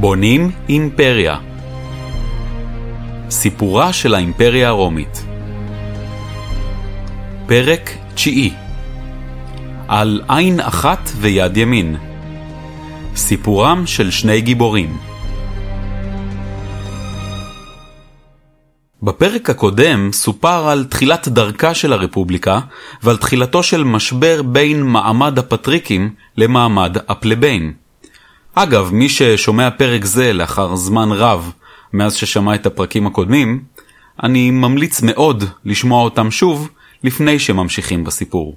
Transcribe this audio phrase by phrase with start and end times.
[0.00, 1.36] בונים אימפריה.
[3.30, 5.24] סיפורה של האימפריה הרומית.
[7.46, 8.52] פרק תשיעי.
[9.88, 11.96] על עין אחת ויד ימין.
[13.16, 14.96] סיפורם של שני גיבורים.
[19.02, 22.60] בפרק הקודם סופר על תחילת דרכה של הרפובליקה
[23.02, 27.79] ועל תחילתו של משבר בין מעמד הפטריקים למעמד הפלביין.
[28.54, 31.52] אגב, מי ששומע פרק זה לאחר זמן רב
[31.92, 33.62] מאז ששמע את הפרקים הקודמים,
[34.22, 36.68] אני ממליץ מאוד לשמוע אותם שוב
[37.04, 38.56] לפני שממשיכים בסיפור.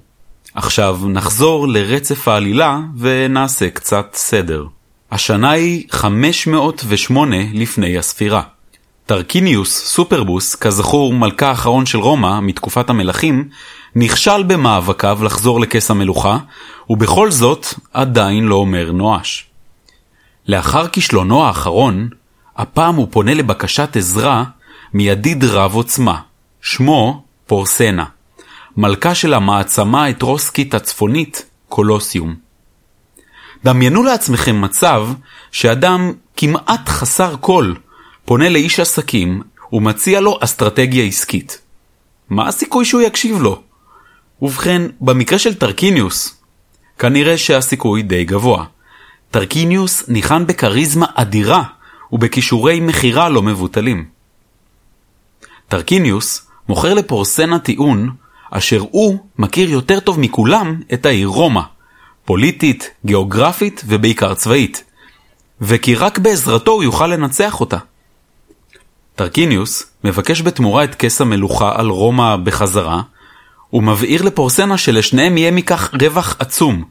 [0.54, 4.66] עכשיו נחזור לרצף העלילה ונעשה קצת סדר.
[5.10, 8.42] השנה היא 508 לפני הספירה.
[9.06, 13.48] טרקיניוס סופרבוס, כזכור מלכה האחרון של רומא מתקופת המלכים,
[13.96, 16.38] נכשל במאבקיו לחזור לכס המלוכה,
[16.90, 19.53] ובכל זאת עדיין לא אומר נואש.
[20.48, 22.08] לאחר כישלונו האחרון,
[22.56, 24.44] הפעם הוא פונה לבקשת עזרה
[24.94, 26.20] מידיד רב עוצמה,
[26.60, 28.04] שמו פורסנה,
[28.76, 32.34] מלכה של המעצמה האתרוסקית הצפונית, קולוסיום.
[33.64, 35.08] דמיינו לעצמכם מצב
[35.52, 37.74] שאדם כמעט חסר כל
[38.24, 41.60] פונה לאיש עסקים ומציע לו אסטרטגיה עסקית.
[42.30, 43.62] מה הסיכוי שהוא יקשיב לו?
[44.42, 46.36] ובכן, במקרה של טרקיניוס,
[46.98, 48.64] כנראה שהסיכוי די גבוה.
[49.34, 51.62] טרקיניוס ניחן בכריזמה אדירה
[52.12, 54.04] ובכישורי מכירה לא מבוטלים.
[55.68, 58.10] טרקיניוס מוכר לפורסנה טיעון
[58.50, 61.60] אשר הוא מכיר יותר טוב מכולם את העיר רומא,
[62.24, 64.84] פוליטית, גיאוגרפית ובעיקר צבאית,
[65.60, 67.78] וכי רק בעזרתו הוא יוכל לנצח אותה.
[69.14, 73.02] טרקיניוס מבקש בתמורה את כס המלוכה על רומא בחזרה,
[73.72, 76.84] ומבהיר לפורסנה שלשניהם יהיה מכך רווח עצום.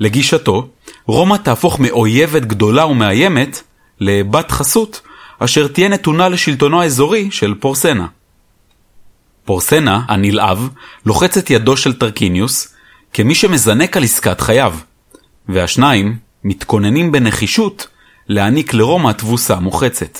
[0.00, 0.68] לגישתו,
[1.08, 3.62] רומא תהפוך מאויבת גדולה ומאיימת
[4.00, 5.00] לבת חסות,
[5.38, 8.06] אשר תהיה נתונה לשלטונו האזורי של פורסנה.
[9.44, 10.58] פורסנה, הנלהב,
[11.06, 12.74] לוחץ את ידו של טרקיניוס,
[13.12, 14.74] כמי שמזנק על עסקת חייו,
[15.48, 17.86] והשניים מתכוננים בנחישות
[18.28, 20.18] להעניק לרומא תבוסה מוחצת.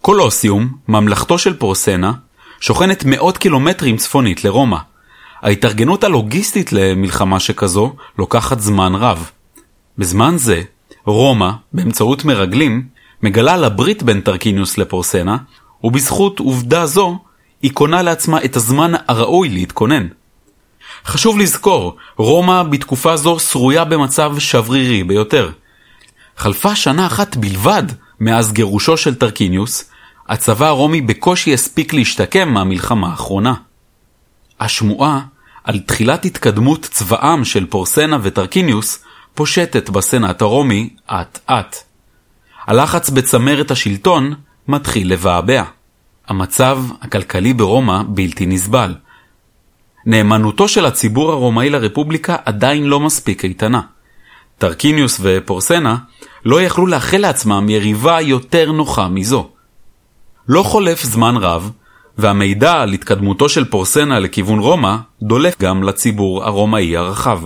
[0.00, 2.12] קלוסיום, ממלכתו של פורסנה,
[2.60, 4.78] שוכנת מאות קילומטרים צפונית לרומא.
[5.42, 9.30] ההתארגנות הלוגיסטית למלחמה שכזו לוקחת זמן רב.
[9.98, 10.62] בזמן זה,
[11.04, 12.86] רומא, באמצעות מרגלים,
[13.22, 15.36] מגלה לברית בין טרקיניוס לפורסנה,
[15.84, 17.18] ובזכות עובדה זו,
[17.62, 20.06] היא קונה לעצמה את הזמן הראוי להתכונן.
[21.06, 25.50] חשוב לזכור, רומא בתקופה זו שרויה במצב שברירי ביותר.
[26.36, 27.82] חלפה שנה אחת בלבד
[28.20, 29.90] מאז גירושו של טרקיניוס,
[30.28, 33.54] הצבא הרומי בקושי הספיק להשתקם מהמלחמה האחרונה.
[34.60, 35.20] השמועה
[35.64, 41.76] על תחילת התקדמות צבאם של פורסנה וטרקיניוס פושטת בסנאט הרומי אט-אט.
[42.66, 44.34] הלחץ בצמרת השלטון
[44.68, 45.62] מתחיל לבעבע.
[46.28, 48.94] המצב הכלכלי ברומא בלתי נסבל.
[50.06, 53.80] נאמנותו של הציבור הרומאי לרפובליקה עדיין לא מספיק איתנה.
[54.58, 55.96] טרקיניוס ופורסנה
[56.44, 59.48] לא יכלו לאחל לעצמם יריבה יותר נוחה מזו.
[60.48, 61.70] לא חולף זמן רב,
[62.18, 67.40] והמידע על התקדמותו של פורסנה לכיוון רומא דולף גם לציבור הרומאי הרחב.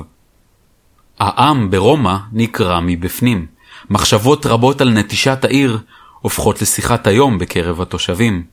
[1.18, 3.46] העם ברומא נקרע מבפנים.
[3.90, 5.78] מחשבות רבות על נטישת העיר
[6.20, 8.44] הופכות לשיחת היום בקרב התושבים.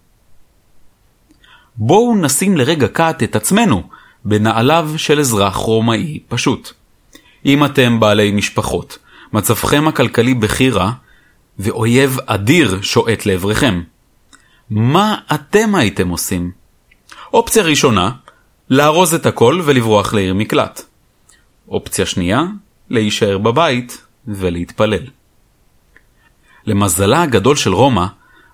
[1.76, 3.84] בואו נשים לרגע קט את עצמנו
[4.26, 6.72] בנעליו של אזרח רומאי פשוט.
[7.46, 8.98] אם אתם בעלי משפחות,
[9.34, 10.92] מצבכם הכלכלי בכי רע,
[11.60, 13.82] ואויב אדיר שועט לעברכם.
[14.70, 16.52] מה אתם הייתם עושים?
[17.34, 18.12] אופציה ראשונה,
[18.70, 20.82] לארוז את הכל ולברוח לעיר מקלט.
[21.70, 22.44] אופציה שנייה,
[22.90, 25.08] להישאר בבית ולהתפלל.
[26.66, 28.06] למזלה הגדול של רומא,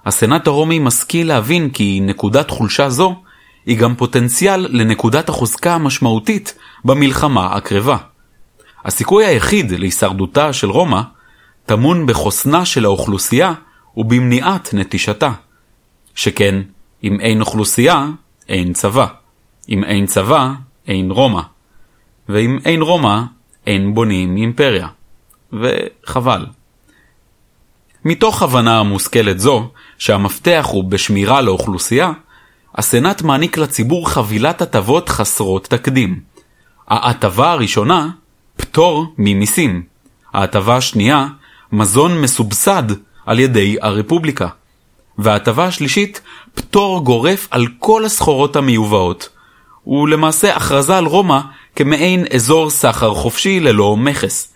[0.06, 3.16] הסנאט הרומי משכיל להבין כי נקודת חולשה זו
[3.66, 7.98] היא גם פוטנציאל לנקודת החוזקה המשמעותית במלחמה הקרבה.
[8.86, 11.02] הסיכוי היחיד להישרדותה של רומא
[11.66, 13.54] טמון בחוסנה של האוכלוסייה
[13.98, 15.32] ובמניעת נטישתה.
[16.16, 16.62] שכן,
[17.04, 18.08] אם אין אוכלוסייה,
[18.50, 19.08] אין צבא.
[19.70, 20.52] אם אין צבא,
[20.88, 21.42] אין רומא.
[22.34, 23.22] ואם אין רומא,
[23.68, 24.88] אין בונים אימפריה.
[25.54, 26.46] וחבל.
[28.06, 32.12] מתוך הבנה מושכלת זו, שהמפתח הוא בשמירה לאוכלוסייה,
[32.76, 36.20] הסנאט מעניק לציבור חבילת הטבות חסרות תקדים.
[36.88, 38.10] ההטבה הראשונה,
[38.58, 39.84] פטור ממיסים.
[40.34, 41.28] ההטבה השנייה,
[41.72, 42.84] מזון מסובסד
[43.26, 44.48] על ידי הרפובליקה.
[45.18, 46.22] וההטבה השלישית,
[46.56, 49.30] פטור גורף על כל הסחורות המיובאות.
[49.88, 51.40] ולמעשה הכרזה על רומא
[51.76, 54.54] כמעין אזור סחר חופשי ללא מכס.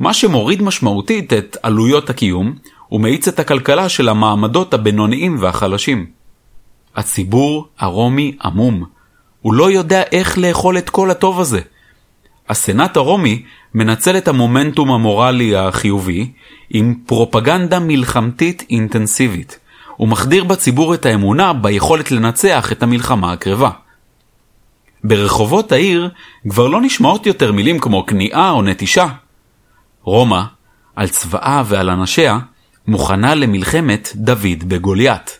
[0.00, 2.54] מה שמוריד משמעותית את עלויות הקיום
[2.92, 6.06] ומאיץ את הכלכלה של המעמדות הבינוניים והחלשים.
[6.96, 8.84] הציבור הרומי עמום.
[9.42, 11.60] הוא לא יודע איך לאכול את כל הטוב הזה.
[12.48, 13.42] הסנאט הרומי
[13.74, 16.30] מנצל את המומנטום המורלי החיובי
[16.70, 19.58] עם פרופגנדה מלחמתית אינטנסיבית.
[19.96, 23.70] הוא מחדיר בציבור את האמונה ביכולת לנצח את המלחמה הקרבה.
[25.04, 26.10] ברחובות העיר
[26.48, 29.06] כבר לא נשמעות יותר מילים כמו כניעה או נטישה.
[30.02, 30.42] רומא,
[30.96, 32.38] על צבאה ועל אנשיה,
[32.86, 35.38] מוכנה למלחמת דוד בגוליית.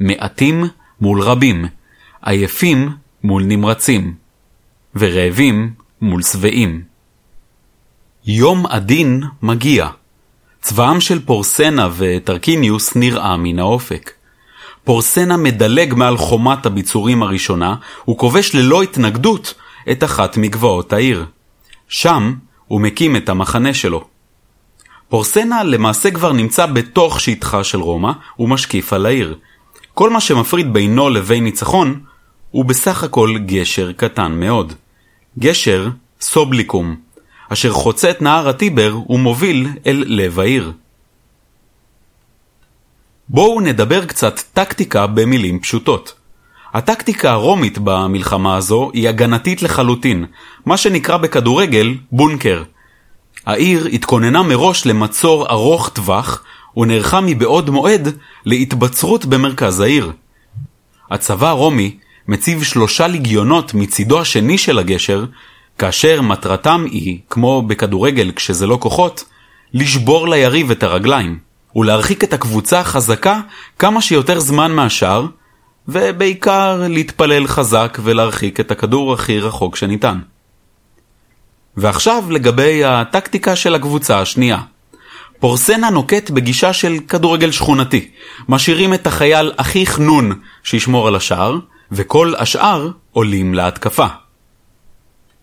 [0.00, 0.64] מעטים
[1.00, 1.64] מול רבים,
[2.22, 2.90] עייפים
[3.24, 4.14] מול נמרצים,
[4.94, 6.82] ורעבים מול שבעים.
[8.26, 9.88] יום הדין מגיע.
[10.60, 14.10] צבאם של פורסנה וטרקיניוס נראה מן האופק.
[14.88, 17.74] פורסנה מדלג מעל חומת הביצורים הראשונה,
[18.10, 19.54] וכובש ללא התנגדות
[19.90, 21.24] את אחת מגבעות העיר.
[21.88, 22.34] שם
[22.66, 24.04] הוא מקים את המחנה שלו.
[25.08, 29.38] פורסנה למעשה כבר נמצא בתוך שטחה של רומא, ומשקיף על העיר.
[29.94, 32.00] כל מה שמפריד בינו לבין ניצחון,
[32.50, 34.72] הוא בסך הכל גשר קטן מאוד.
[35.38, 35.88] גשר
[36.20, 36.96] סובליקום,
[37.48, 40.72] אשר חוצה את נהר הטיבר ומוביל אל לב העיר.
[43.30, 46.14] בואו נדבר קצת טקטיקה במילים פשוטות.
[46.74, 50.26] הטקטיקה הרומית במלחמה הזו היא הגנתית לחלוטין,
[50.66, 52.62] מה שנקרא בכדורגל בונקר.
[53.46, 56.42] העיר התכוננה מראש למצור ארוך טווח,
[56.76, 58.08] ונערכה מבעוד מועד
[58.44, 60.12] להתבצרות במרכז העיר.
[61.10, 61.96] הצבא הרומי
[62.28, 65.24] מציב שלושה ליגיונות מצידו השני של הגשר,
[65.78, 69.24] כאשר מטרתם היא, כמו בכדורגל כשזה לא כוחות,
[69.74, 73.40] לשבור ליריב את הרגליים, ולהרחיק את הקבוצה החזקה
[73.78, 75.26] כמה שיותר זמן מהשאר,
[75.88, 80.18] ובעיקר להתפלל חזק ולהרחיק את הכדור הכי רחוק שניתן.
[81.76, 84.58] ועכשיו לגבי הטקטיקה של הקבוצה השנייה.
[85.40, 88.10] פורסנה נוקט בגישה של כדורגל שכונתי.
[88.48, 91.58] משאירים את החייל הכי חנון שישמור על השער,
[91.92, 94.06] וכל השאר עולים להתקפה.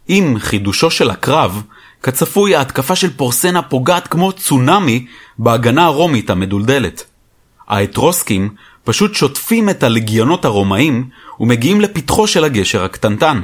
[0.08, 1.64] עם חידושו של הקרב,
[2.06, 5.06] כצפוי ההתקפה של פורסנה פוגעת כמו צונאמי
[5.40, 7.04] בהגנה הרומית המדולדלת.
[7.68, 8.50] האתרוסקים
[8.84, 11.10] פשוט שוטפים את הלגיונות הרומאים
[11.40, 13.42] ומגיעים לפתחו של הגשר הקטנטן.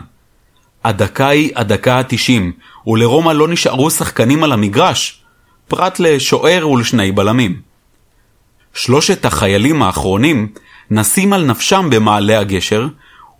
[0.83, 2.41] הדקה היא הדקה ה-90,
[2.87, 5.21] ולרומא לא נשארו שחקנים על המגרש,
[5.67, 7.61] פרט לשוער ולשני בלמים.
[8.73, 10.47] שלושת החיילים האחרונים
[10.91, 12.87] נסים על נפשם במעלה הגשר,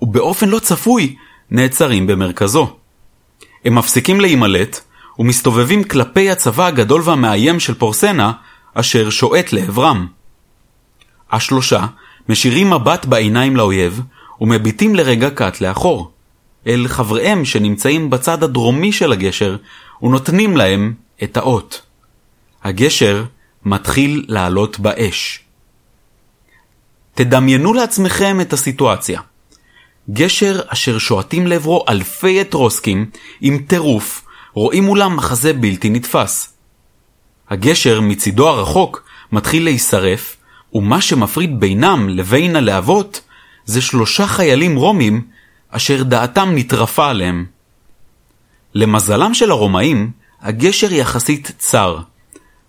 [0.02, 1.16] ובאופן לא צפוי
[1.52, 2.76] נעצרים במרכזו.
[3.66, 4.82] הם מפסיקים להימלט,
[5.22, 8.32] ומסתובבים כלפי הצבא הגדול והמאיים של פורסנה,
[8.74, 10.08] אשר שועט לעברם.
[11.32, 11.86] השלושה
[12.30, 14.02] משאירים מבט בעיניים לאויב,
[14.42, 16.12] ומביטים לרגע קט לאחור,
[16.68, 19.58] אל חבריהם שנמצאים בצד הדרומי של הגשר,
[20.02, 21.82] ונותנים להם את האות.
[22.64, 23.26] הגשר
[23.66, 25.40] מתחיל לעלות באש.
[27.14, 29.22] תדמיינו לעצמכם את הסיטואציה.
[30.10, 33.10] גשר אשר שועטים לעברו אלפי אתרוסקים
[33.42, 36.53] עם טירוף, רואים מולם מחזה בלתי נתפס.
[37.50, 40.38] הגשר מצידו הרחוק מתחיל להישרף,
[40.74, 43.22] ומה שמפריד בינם לבין הלהבות
[43.65, 45.22] זה שלושה חיילים רומים
[45.70, 47.46] אשר דעתם נטרפה עליהם.
[48.74, 51.98] למזלם של הרומאים, הגשר יחסית צר,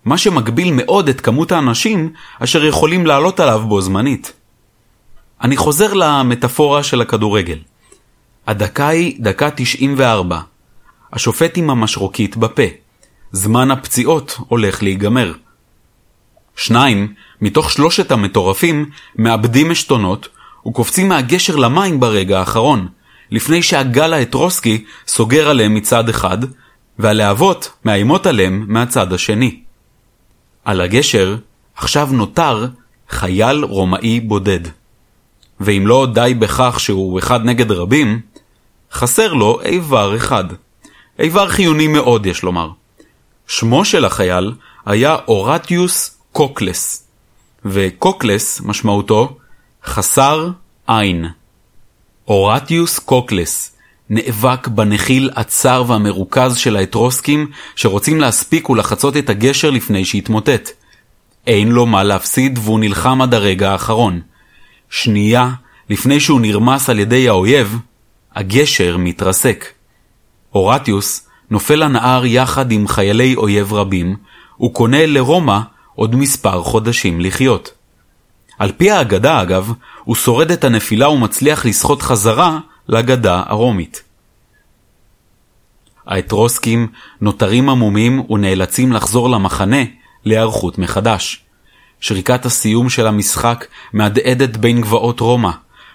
[0.05, 4.33] מה שמגביל מאוד את כמות האנשים אשר יכולים לעלות עליו בו זמנית.
[5.41, 7.57] אני חוזר למטאפורה של הכדורגל.
[8.47, 10.39] הדקה היא דקה 94.
[11.13, 12.63] השופט עם המשרוקית בפה.
[13.31, 15.33] זמן הפציעות הולך להיגמר.
[16.55, 20.27] שניים, מתוך שלושת המטורפים, מאבדים עשתונות
[20.67, 22.87] וקופצים מהגשר למים ברגע האחרון,
[23.31, 26.37] לפני שהגל האתרוסקי סוגר עליהם מצד אחד,
[26.99, 29.59] והלהבות מאיימות עליהם מהצד השני.
[30.65, 31.37] על הגשר
[31.75, 32.67] עכשיו נותר
[33.09, 34.59] חייל רומאי בודד.
[35.59, 38.21] ואם לא די בכך שהוא אחד נגד רבים,
[38.91, 40.45] חסר לו איבר אחד.
[41.19, 42.69] איבר חיוני מאוד, יש לומר.
[43.47, 44.53] שמו של החייל
[44.85, 47.07] היה אורטיוס קוקלס,
[47.65, 49.37] וקוקלס משמעותו
[49.85, 50.49] חסר
[50.87, 51.25] עין.
[52.27, 53.75] אורטיוס קוקלס
[54.09, 60.69] נאבק בנחיל הצר והמרוכז של האתרוסקים שרוצים להספיק ולחצות את הגשר לפני שיתמוטט.
[61.47, 64.21] אין לו מה להפסיד והוא נלחם עד הרגע האחרון.
[64.89, 65.49] שנייה
[65.89, 67.77] לפני שהוא נרמס על ידי האויב,
[68.35, 69.65] הגשר מתרסק.
[70.55, 74.15] אורטיוס נופל לנהר יחד עם חיילי אויב רבים,
[74.61, 75.59] וקונה לרומא
[75.95, 77.71] עוד מספר חודשים לחיות.
[78.59, 84.03] על פי האגדה אגב, הוא שורד את הנפילה ומצליח לסחוט חזרה לגדה הרומית.
[86.07, 86.87] האתרוסקים
[87.21, 89.83] נותרים עמומים ונאלצים לחזור למחנה
[90.25, 91.43] להיערכות מחדש.
[91.99, 95.51] שריקת הסיום של המשחק מהדהדת בין גבעות רומא.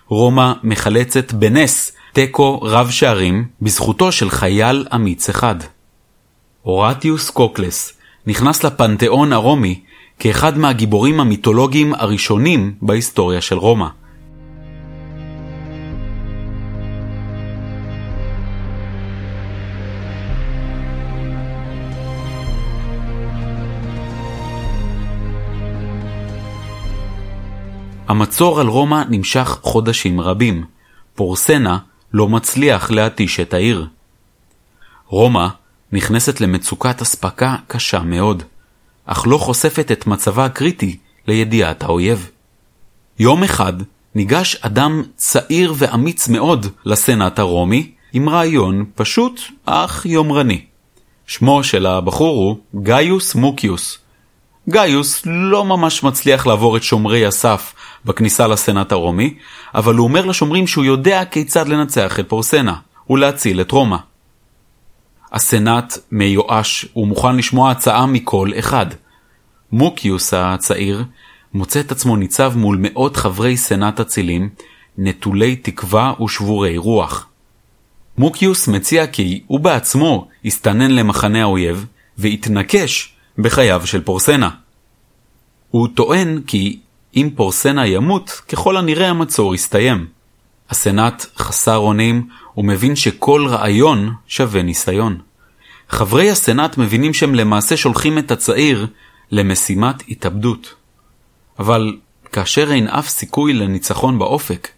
[0.08, 5.56] רומא מחלצת בנס תיקו רב שערים בזכותו של חייל אמיץ אחד.
[6.64, 7.92] אורטיוס קוקלס
[8.26, 9.80] נכנס לפנתיאון הרומי
[10.18, 13.86] כאחד מהגיבורים המיתולוגיים הראשונים בהיסטוריה של רומא.
[28.08, 30.64] המצור על רומא נמשך חודשים רבים.
[31.14, 31.78] פורסנה
[32.12, 33.86] לא מצליח להתיש את העיר.
[35.06, 35.46] רומא
[35.92, 38.42] נכנסת למצוקת אספקה קשה מאוד,
[39.06, 40.96] אך לא חושפת את מצבה הקריטי
[41.26, 42.30] לידיעת האויב.
[43.18, 43.72] יום אחד
[44.14, 50.64] ניגש אדם צעיר ואמיץ מאוד לסנאט הרומי עם רעיון פשוט אך יומרני.
[51.26, 53.98] שמו של הבחור הוא גאיוס מוקיוס.
[54.68, 59.34] גאיוס לא ממש מצליח לעבור את שומרי הסף בכניסה לסנאט הרומי,
[59.74, 62.74] אבל הוא אומר לשומרים שהוא יודע כיצד לנצח את פורסנה
[63.10, 63.96] ולהציל את רומא.
[65.32, 68.86] הסנאט מיואש ומוכן לשמוע הצעה מכל אחד.
[69.72, 71.04] מוקיוס הצעיר
[71.54, 74.48] מוצא את עצמו ניצב מול מאות חברי סנאט אצילים,
[74.98, 77.26] נטולי תקווה ושבורי רוח.
[78.18, 81.86] מוקיוס מציע כי הוא בעצמו יסתנן למחנה האויב
[82.18, 84.50] ויתנקש בחייו של פורסנה.
[85.70, 86.78] הוא טוען כי
[87.16, 90.06] אם פורסנה ימות, ככל הנראה המצור יסתיים.
[90.70, 95.18] הסנאט חסר אונים ומבין שכל רעיון שווה ניסיון.
[95.88, 98.86] חברי הסנאט מבינים שהם למעשה שולחים את הצעיר
[99.30, 100.74] למשימת התאבדות.
[101.58, 101.96] אבל
[102.32, 104.68] כאשר אין אף סיכוי לניצחון באופק,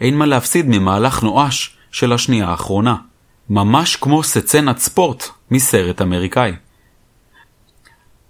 [0.00, 2.96] אין מה להפסיד ממהלך נואש של השנייה האחרונה,
[3.50, 6.52] ממש כמו סצנת ספורט מסרט אמריקאי.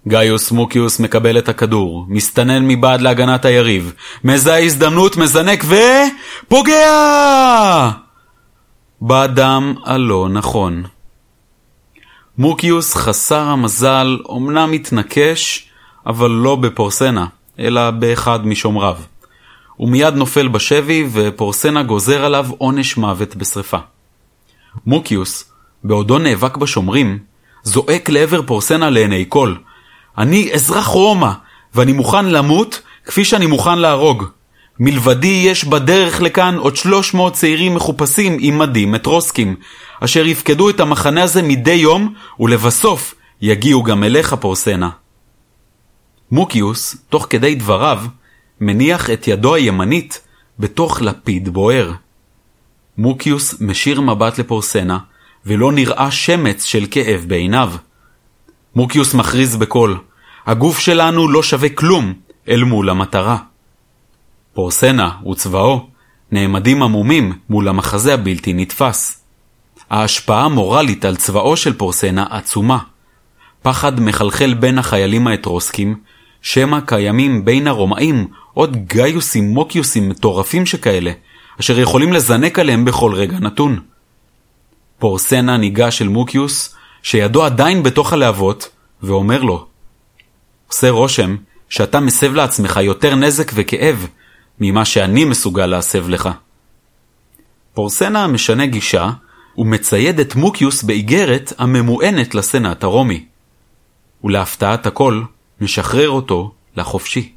[0.07, 3.93] גאיוס מוקיוס מקבל את הכדור, מסתנן מבעד להגנת היריב,
[4.23, 5.75] מזהה הזדמנות, מזנק ו...
[6.47, 7.89] פוגע!
[9.01, 10.83] באדם הלא נכון.
[12.37, 15.67] מוקיוס חסר המזל אומנם מתנקש,
[16.05, 17.25] אבל לא בפורסנה,
[17.59, 18.97] אלא באחד משומריו.
[19.75, 23.77] הוא מיד נופל בשבי ופורסנה גוזר עליו עונש מוות בשרפה.
[24.85, 25.51] מוקיוס,
[25.83, 27.19] בעודו נאבק בשומרים,
[27.63, 29.53] זועק לעבר פורסנה לעיני כל,
[30.17, 31.31] אני אזרח רומא,
[31.75, 34.23] ואני מוכן למות כפי שאני מוכן להרוג.
[34.79, 39.55] מלבדי יש בדרך לכאן עוד 300 צעירים מחופשים עם מדים אתרוסקים,
[39.99, 44.89] אשר יפקדו את המחנה הזה מדי יום, ולבסוף יגיעו גם אליך פורסנה.
[46.31, 48.03] מוקיוס, תוך כדי דבריו,
[48.61, 50.21] מניח את ידו הימנית
[50.59, 51.91] בתוך לפיד בוער.
[52.97, 54.97] מוקיוס משיר מבט לפורסנה,
[55.45, 57.73] ולא נראה שמץ של כאב בעיניו.
[58.75, 59.97] מוקיוס מכריז בקול,
[60.45, 62.13] הגוף שלנו לא שווה כלום
[62.49, 63.37] אל מול המטרה.
[64.53, 65.87] פורסנה וצבאו
[66.31, 69.23] נעמדים עמומים מול המחזה הבלתי נתפס.
[69.89, 72.77] ההשפעה המורלית על צבאו של פורסנה עצומה.
[73.61, 75.95] פחד מחלחל בין החיילים האתרוסקים,
[76.41, 81.11] שמא קיימים בין הרומאים עוד גאיוסים מוקיוסים מטורפים שכאלה,
[81.59, 83.79] אשר יכולים לזנק עליהם בכל רגע נתון.
[84.99, 88.69] פורסנה ניגש אל מוקיוס שידו עדיין בתוך הלהבות,
[89.01, 89.67] ואומר לו,
[90.67, 91.35] עושה רושם
[91.69, 94.07] שאתה מסב לעצמך יותר נזק וכאב
[94.59, 96.29] ממה שאני מסוגל להסב לך.
[97.73, 99.09] פורסנה משנה גישה
[99.57, 103.25] ומצייד את מוקיוס באיגרת הממוענת לסנאט הרומי.
[104.23, 105.21] ולהפתעת הכל,
[105.61, 107.33] משחרר אותו לחופשי.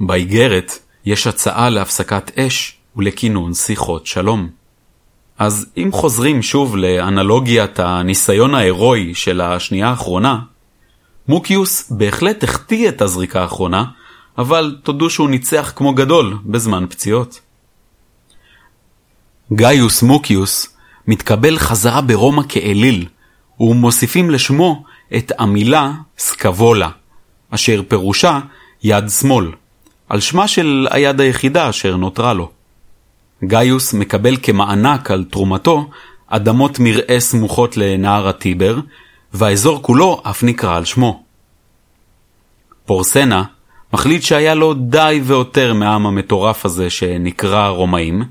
[0.00, 4.57] באיגרת יש הצעה להפסקת אש ולכינון שיחות שלום.
[5.38, 10.38] אז אם חוזרים שוב לאנלוגיית הניסיון ההירואי של השנייה האחרונה,
[11.28, 13.84] מוקיוס בהחלט החטיא את הזריקה האחרונה,
[14.38, 17.40] אבל תודו שהוא ניצח כמו גדול בזמן פציעות.
[19.52, 20.76] גאיוס מוקיוס
[21.06, 23.06] מתקבל חזרה ברומא כאליל,
[23.60, 24.84] ומוסיפים לשמו
[25.16, 26.88] את המילה סקבולה,
[27.50, 28.40] אשר פירושה
[28.82, 29.52] יד שמאל,
[30.08, 32.50] על שמה של היד היחידה אשר נותרה לו.
[33.44, 35.90] גאיוס מקבל כמענק על תרומתו
[36.26, 38.78] אדמות מרעה סמוכות לנהר הטיבר,
[39.32, 41.22] והאזור כולו אף נקרא על שמו.
[42.86, 43.44] פורסנה
[43.92, 48.22] מחליט שהיה לו די ועותר מהעם המטורף הזה שנקרא רומאים,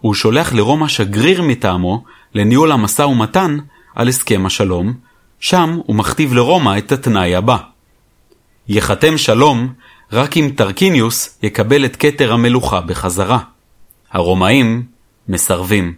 [0.00, 2.04] הוא שולח לרומא שגריר מטעמו
[2.34, 3.58] לניהול המשא ומתן
[3.94, 4.92] על הסכם השלום,
[5.40, 7.56] שם הוא מכתיב לרומא את התנאי הבא.
[8.68, 9.72] ייחתם שלום
[10.12, 13.53] רק אם טרקיניוס יקבל את כתר המלוכה בחזרה.
[14.14, 14.82] הרומאים
[15.28, 15.94] מסרבים.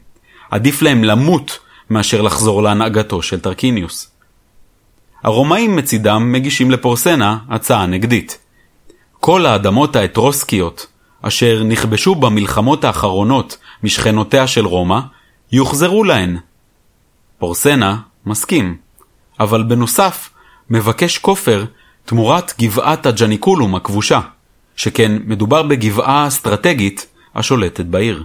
[0.50, 1.58] עדיף להם למות
[1.90, 4.10] מאשר לחזור להנהגתו של טרקיניוס.
[5.22, 8.38] הרומאים מצידם מגישים לפורסנה הצעה נגדית.
[9.20, 10.86] כל האדמות האתרוסקיות,
[11.22, 15.00] אשר נכבשו במלחמות האחרונות משכנותיה של רומא,
[15.52, 16.36] יוחזרו להן.
[17.38, 17.96] פורסנה
[18.26, 18.76] מסכים,
[19.40, 20.30] אבל בנוסף
[20.70, 21.64] מבקש כופר
[22.04, 24.20] תמורת גבעת הג'ניקולום הכבושה,
[24.76, 27.06] שכן מדובר בגבעה אסטרטגית
[27.36, 28.24] השולטת בעיר.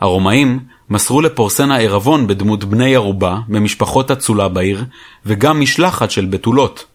[0.00, 4.84] הרומאים מסרו לפורסנה עירבון בדמות בני ערובה במשפחות אצולה בעיר,
[5.26, 6.86] וגם משלחת של בתולות.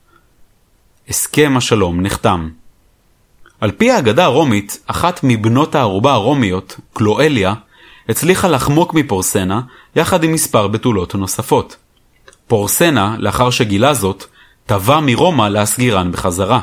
[1.10, 2.50] הסכם השלום נחתם.
[3.62, 7.54] על פי האגדה הרומית, אחת מבנות הערובה הרומיות, קלואליה,
[8.10, 9.62] הצליחה לחמוק מפורסנה
[9.96, 11.76] יחד עם מספר בתולות נוספות.
[12.48, 14.26] פורסנה, לאחר שגילה זאת,
[14.66, 16.60] תבע מרומא להסגירן בחזרה,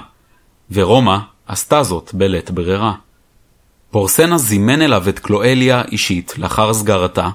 [0.70, 2.94] ורומא עשתה זאת בלית ברירה.
[3.92, 7.28] פורסנה זימן אליו את קלואליה אישית לאחר הסגרתה,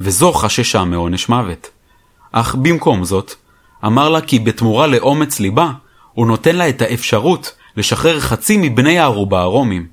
[0.00, 1.70] וזו חששה מעונש מוות.
[2.32, 3.34] אך במקום זאת,
[3.86, 5.70] אמר לה כי בתמורה לאומץ ליבה,
[6.12, 9.86] הוא נותן לה את האפשרות לשחרר חצי מבני הערובה הרומים.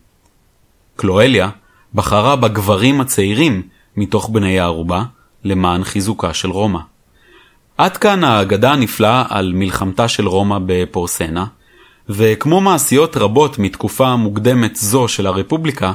[0.95, 1.49] קלואליה
[1.93, 3.61] בחרה בגברים הצעירים
[3.97, 5.03] מתוך בני הערובה
[5.43, 6.79] למען חיזוקה של רומא.
[7.77, 11.45] עד כאן האגדה הנפלאה על מלחמתה של רומא בפורסנה,
[12.09, 15.93] וכמו מעשיות רבות מתקופה מוקדמת זו של הרפובליקה,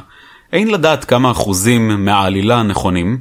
[0.52, 3.19] אין לדעת כמה אחוזים מהעלילה נכונים,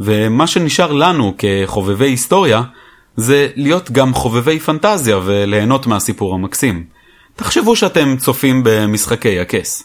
[0.00, 2.62] ומה שנשאר לנו כחובבי היסטוריה,
[3.16, 6.84] זה להיות גם חובבי פנטזיה וליהנות מהסיפור המקסים.
[7.36, 9.84] תחשבו שאתם צופים במשחקי הכס.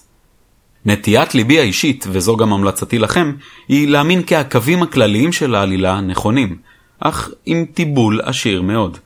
[0.85, 3.31] נטיית ליבי האישית, וזו גם המלצתי לכם,
[3.67, 6.57] היא להאמין כי הקווים הכלליים של העלילה נכונים,
[6.99, 8.97] אך עם טיבול עשיר מאוד.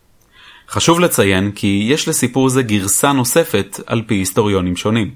[0.69, 5.11] חשוב לציין כי יש לסיפור זה גרסה נוספת על פי היסטוריונים שונים.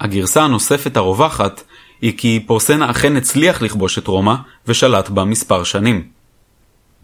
[0.00, 1.62] הגרסה הנוספת הרווחת
[2.00, 4.34] היא כי פורסנה אכן הצליח לכבוש את רומא
[4.66, 6.04] ושלט בה מספר שנים.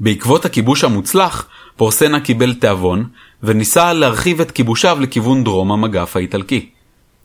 [0.01, 3.09] בעקבות הכיבוש המוצלח, פורסנה קיבל תיאבון
[3.43, 6.71] וניסה להרחיב את כיבושיו לכיוון דרום המגף האיטלקי.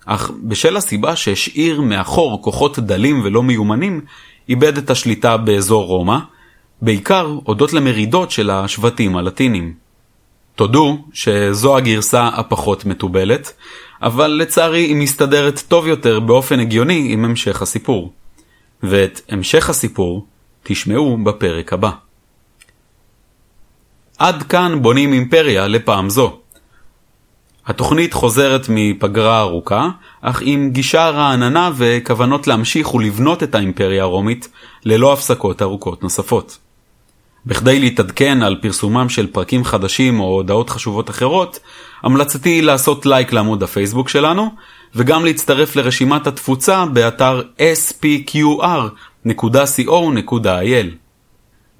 [0.05, 4.01] אך בשל הסיבה שהשאיר מאחור כוחות דלים ולא מיומנים,
[4.49, 6.17] איבד את השליטה באזור רומא,
[6.81, 9.88] בעיקר הודות למרידות של השבטים הלטינים.
[10.59, 13.53] תודו שזו הגרסה הפחות מתובלת,
[14.01, 18.13] אבל לצערי היא מסתדרת טוב יותר באופן הגיוני עם המשך הסיפור.
[18.83, 20.25] ואת המשך הסיפור
[20.63, 21.91] תשמעו בפרק הבא.
[24.17, 26.39] עד כאן בונים אימפריה לפעם זו.
[27.65, 29.89] התוכנית חוזרת מפגרה ארוכה,
[30.21, 34.49] אך עם גישה רעננה וכוונות להמשיך ולבנות את האימפריה הרומית
[34.85, 36.57] ללא הפסקות ארוכות נוספות.
[37.45, 41.59] בכדי להתעדכן על פרסומם של פרקים חדשים או הודעות חשובות אחרות,
[42.03, 44.49] המלצתי היא לעשות לייק לעמוד הפייסבוק שלנו,
[44.95, 48.85] וגם להצטרף לרשימת התפוצה באתר spqr.co.il.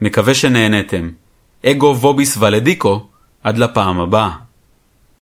[0.01, 1.09] מקווה שנהנתם.
[1.65, 3.07] אגו ווביס ולדיקו,
[3.43, 4.48] עד לפעם הבאה.